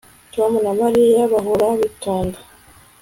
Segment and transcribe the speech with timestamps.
[0.33, 2.39] Tom na Mariya bahora bitonda